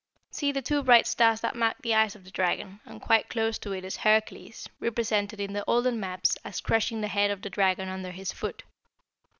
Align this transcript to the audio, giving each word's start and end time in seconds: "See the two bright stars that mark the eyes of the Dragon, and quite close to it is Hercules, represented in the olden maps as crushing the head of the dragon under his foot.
"See 0.31 0.51
the 0.51 0.63
two 0.63 0.81
bright 0.81 1.05
stars 1.05 1.41
that 1.41 1.55
mark 1.55 1.77
the 1.83 1.93
eyes 1.93 2.15
of 2.15 2.23
the 2.23 2.31
Dragon, 2.31 2.79
and 2.87 2.99
quite 2.99 3.29
close 3.29 3.59
to 3.59 3.71
it 3.71 3.85
is 3.85 3.97
Hercules, 3.97 4.67
represented 4.79 5.39
in 5.39 5.53
the 5.53 5.63
olden 5.67 5.99
maps 5.99 6.35
as 6.43 6.59
crushing 6.59 7.01
the 7.01 7.07
head 7.07 7.29
of 7.29 7.43
the 7.43 7.51
dragon 7.51 7.87
under 7.87 8.09
his 8.09 8.31
foot. 8.31 8.63